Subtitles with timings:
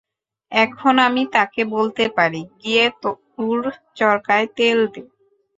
[0.51, 3.59] এখন আমি তাকে বলতে পারি, গিয়ে তুর
[3.95, 5.01] চরকায় তেল দে।